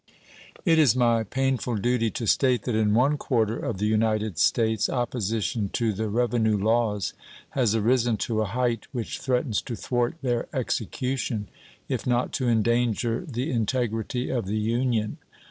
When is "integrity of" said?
13.51-14.47